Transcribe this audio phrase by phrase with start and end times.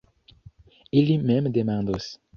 [0.91, 2.13] Ili mem demandos.